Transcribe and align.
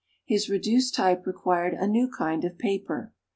His 0.25 0.49
reduced 0.49 0.95
type 0.95 1.27
required 1.27 1.75
a 1.75 1.85
new 1.85 2.09
kind 2.09 2.43
of 2.43 2.57
paper. 2.57 3.13